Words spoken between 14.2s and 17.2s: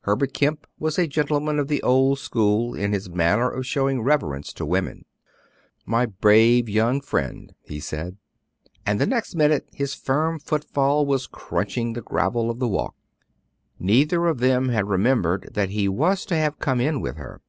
of them had remembered that he was to have come in with